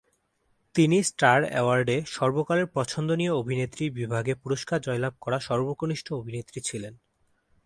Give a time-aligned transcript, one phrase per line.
[0.75, 6.93] তিনি স্টার অ্যাওয়ার্ডে "সর্বকালের পছন্দনীয় অভিনেত্রী" বিভাগে পুরস্কার জয়লাভ করা সর্বকনিষ্ঠ অভিনেত্রী ছিলেন।